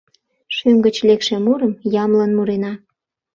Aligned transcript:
Шӱм 0.55 0.75
гыч 0.85 0.95
лекше 1.07 1.35
мурым 1.45 1.73
ямлын 2.03 2.31
мурена. 2.37 2.73